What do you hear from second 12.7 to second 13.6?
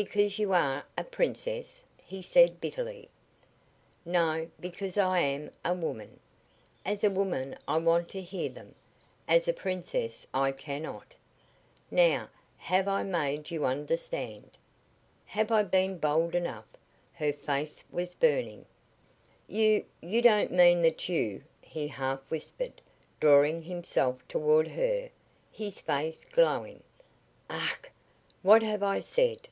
I made